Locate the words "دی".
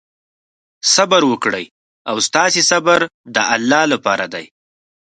4.33-4.45